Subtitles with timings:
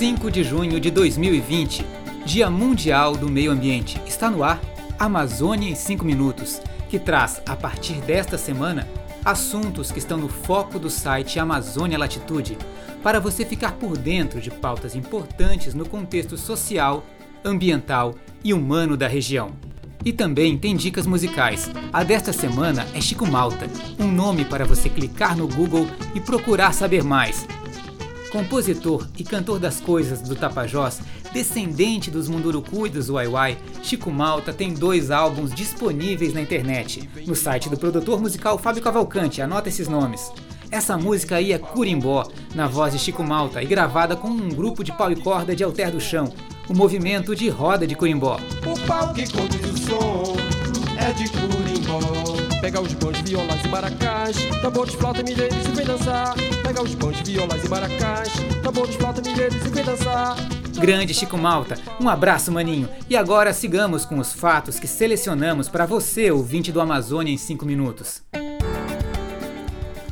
[0.00, 1.84] 5 de junho de 2020,
[2.24, 4.00] Dia Mundial do Meio Ambiente.
[4.06, 4.58] Está no ar
[4.98, 8.88] Amazônia em 5 minutos, que traz, a partir desta semana,
[9.22, 12.56] assuntos que estão no foco do site Amazônia Latitude,
[13.02, 17.04] para você ficar por dentro de pautas importantes no contexto social,
[17.44, 19.50] ambiental e humano da região.
[20.02, 21.70] E também tem dicas musicais.
[21.92, 23.66] A desta semana é Chico Malta,
[23.98, 27.46] um nome para você clicar no Google e procurar saber mais.
[28.30, 31.00] Compositor e cantor das coisas do Tapajós,
[31.32, 37.08] descendente dos Munduruku e dos Uaiuai, Chico Malta tem dois álbuns disponíveis na internet.
[37.26, 40.30] No site do produtor musical Fábio Cavalcante, anota esses nomes.
[40.70, 42.24] Essa música aí é Curimbó,
[42.54, 45.64] na voz de Chico Malta e gravada com um grupo de pau e corda de
[45.64, 46.32] Alter do Chão,
[46.68, 48.38] o movimento de roda de Curimbó.
[48.64, 50.39] O pau que o som.
[52.60, 56.34] Pega os bons violões e maracás, tambores, flauta, milheiros e vem dançar.
[56.62, 58.28] Pega os bons violões e maracás,
[58.62, 60.36] tambores, flauta, milheiros e vem dançar.
[60.78, 62.86] Grande Chico Malta, um abraço maninho.
[63.08, 67.64] E agora sigamos com os fatos que selecionamos para você, ouvinte do Amazônia em 5
[67.64, 68.22] minutos.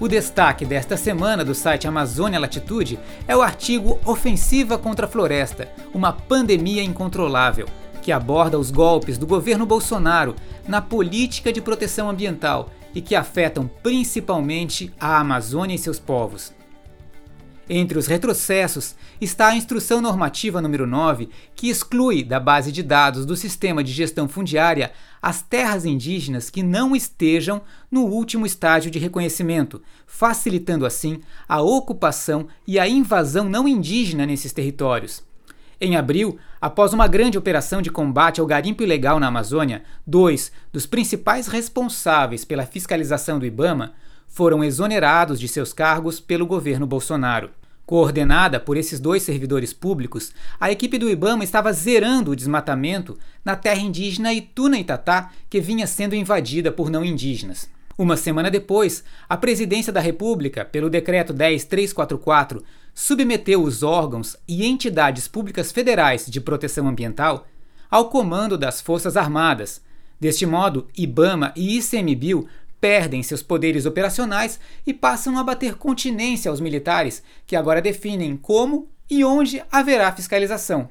[0.00, 5.68] O destaque desta semana do site Amazônia Latitude é o artigo Ofensiva contra a Floresta,
[5.92, 7.66] uma pandemia incontrolável,
[8.08, 10.34] que aborda os golpes do governo Bolsonaro
[10.66, 16.50] na política de proteção ambiental e que afetam principalmente a Amazônia e seus povos.
[17.68, 23.26] Entre os retrocessos está a Instrução Normativa número 9, que exclui da base de dados
[23.26, 28.98] do Sistema de Gestão Fundiária as terras indígenas que não estejam no último estágio de
[28.98, 35.27] reconhecimento, facilitando assim a ocupação e a invasão não indígena nesses territórios.
[35.80, 40.86] Em abril, após uma grande operação de combate ao garimpo ilegal na Amazônia, dois dos
[40.86, 43.92] principais responsáveis pela fiscalização do Ibama
[44.26, 47.50] foram exonerados de seus cargos pelo governo Bolsonaro.
[47.86, 53.54] Coordenada por esses dois servidores públicos, a equipe do Ibama estava zerando o desmatamento na
[53.54, 57.70] terra indígena Ituna Itatá, que vinha sendo invadida por não indígenas.
[57.98, 62.62] Uma semana depois, a Presidência da República, pelo Decreto 10344,
[62.94, 67.48] submeteu os órgãos e entidades públicas federais de proteção ambiental
[67.90, 69.82] ao comando das Forças Armadas.
[70.20, 72.46] Deste modo, IBAMA e ICMBio
[72.80, 78.88] perdem seus poderes operacionais e passam a bater continência aos militares, que agora definem como
[79.10, 80.88] e onde haverá fiscalização.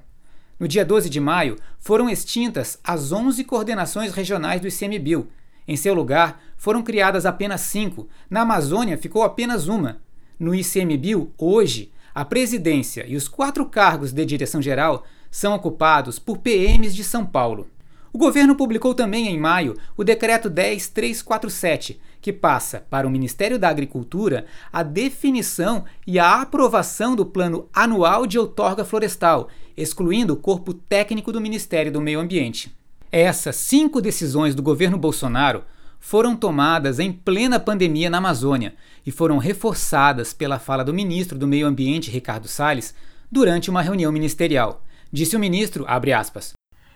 [0.59, 5.29] No dia 12 de maio, foram extintas as 11 coordenações regionais do ICMBio.
[5.67, 8.07] Em seu lugar, foram criadas apenas cinco.
[8.29, 9.97] Na Amazônia, ficou apenas uma.
[10.39, 16.38] No ICMBio, hoje, a presidência e os quatro cargos de direção geral são ocupados por
[16.38, 17.67] PMs de São Paulo.
[18.13, 23.69] O governo publicou também em maio o Decreto 10347, que passa para o Ministério da
[23.69, 30.73] Agricultura a definição e a aprovação do Plano Anual de Outorga Florestal, excluindo o corpo
[30.73, 32.75] técnico do Ministério do Meio Ambiente.
[33.12, 35.63] Essas cinco decisões do governo Bolsonaro
[36.00, 38.75] foram tomadas em plena pandemia na Amazônia
[39.06, 42.94] e foram reforçadas pela fala do ministro do Meio Ambiente, Ricardo Salles,
[43.31, 44.84] durante uma reunião ministerial.
[45.12, 46.53] Disse o ministro, abre aspas,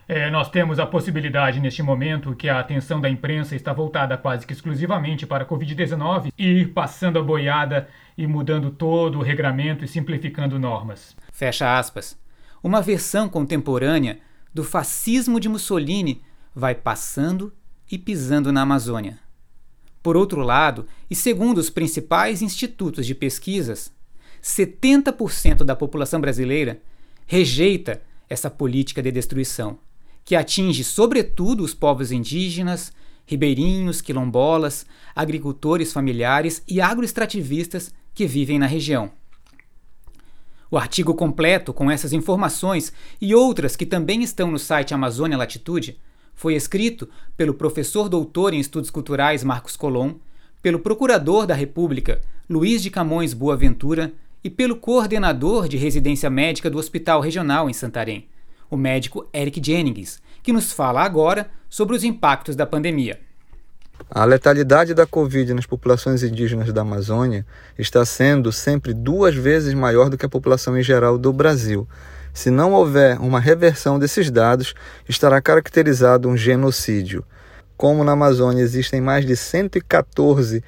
[0.08, 4.46] é, nós temos a possibilidade neste momento que a atenção da imprensa está voltada quase
[4.46, 9.84] que exclusivamente para a Covid-19 e ir passando a boiada e mudando todo o regramento
[9.84, 11.16] e simplificando normas.
[11.32, 12.18] Fecha aspas.
[12.62, 14.18] Uma versão contemporânea
[14.52, 16.22] do fascismo de Mussolini
[16.54, 17.52] vai passando
[17.90, 19.18] e pisando na Amazônia.
[20.02, 23.92] Por outro lado, e segundo os principais institutos de pesquisas,
[24.42, 26.82] 70% da população brasileira
[27.26, 29.78] rejeita essa política de destruição
[30.24, 32.92] que atinge sobretudo os povos indígenas,
[33.26, 39.10] ribeirinhos, quilombolas, agricultores familiares e agroextrativistas que vivem na região.
[40.72, 46.00] O artigo completo com essas informações e outras que também estão no site Amazônia Latitude
[46.34, 47.06] foi escrito
[47.36, 50.14] pelo professor doutor em estudos culturais Marcos Colom,
[50.62, 56.78] pelo procurador da República Luiz de Camões Boaventura e pelo coordenador de residência médica do
[56.78, 58.26] Hospital Regional em Santarém,
[58.70, 63.20] o médico Eric Jennings, que nos fala agora sobre os impactos da pandemia.
[64.10, 67.46] A letalidade da Covid nas populações indígenas da Amazônia
[67.78, 71.88] está sendo sempre duas vezes maior do que a população em geral do Brasil.
[72.32, 74.74] Se não houver uma reversão desses dados,
[75.08, 77.24] estará caracterizado um genocídio.
[77.76, 80.62] Como na Amazônia existem mais de 114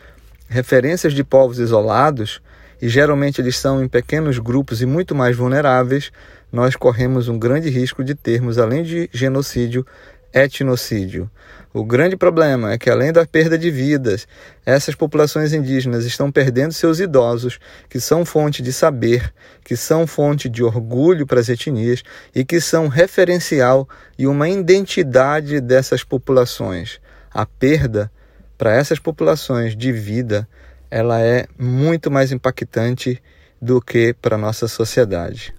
[0.49, 2.41] referências de povos isolados,
[2.81, 6.11] e geralmente eles são em pequenos grupos e muito mais vulneráveis,
[6.53, 9.87] nós corremos um grande risco de termos, além de genocídio,
[10.35, 11.31] etnocídio.
[11.73, 14.29] O grande problema é que, além da perda de vidas,
[14.65, 17.59] essas populações indígenas estão perdendo seus idosos,
[17.89, 19.33] que são fonte de saber,
[19.65, 22.03] que são fonte de orgulho para as etnias
[22.35, 23.89] e que são referencial
[24.19, 27.01] e uma identidade dessas populações.
[27.33, 28.11] A perda
[28.57, 30.49] para essas populações de vida,
[30.89, 33.21] ela é muito mais impactante
[33.61, 35.53] do que para a nossa sociedade.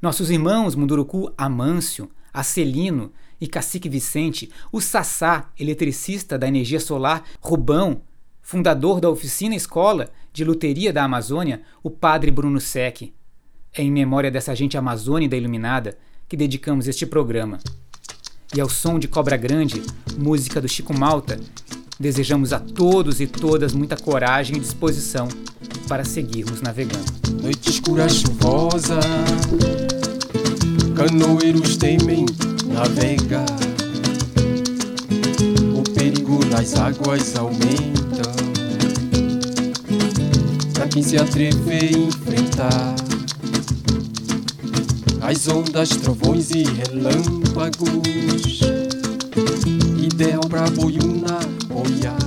[0.00, 3.12] Nossos irmãos Munduruku Amâncio, Acelino
[3.42, 8.02] e Cacique Vicente, o Sassá, eletricista da energia solar, Rubão,
[8.40, 13.12] fundador da oficina escola de luteria da Amazônia, o padre Bruno Sec.
[13.72, 15.98] É em memória dessa gente amazônica iluminada
[16.28, 17.58] que dedicamos este programa.
[18.54, 19.82] E ao som de Cobra Grande,
[20.16, 21.40] música do Chico Malta,
[21.98, 25.26] desejamos a todos e todas muita coragem e disposição
[25.88, 27.10] para seguirmos navegando.
[27.42, 29.00] Noite escura chuvosa,
[30.94, 32.24] canoeiros temem
[32.72, 33.46] navegar.
[35.76, 38.22] O perigo nas águas aumenta.
[40.72, 42.94] Pra quem se atrever a enfrentar
[45.20, 48.60] as ondas, trovões e relâmpagos.
[50.02, 51.38] Ideal pra boiuna
[51.68, 52.21] boiar